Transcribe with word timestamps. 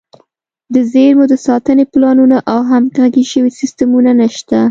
د 0.73 0.75
زیرمو 0.91 1.25
د 1.29 1.33
ساتنې 1.45 1.85
پلانونه 1.93 2.37
او 2.51 2.59
همغږي 2.71 3.23
شوي 3.31 3.51
سیستمونه 3.59 4.11
نشته. 4.21 4.57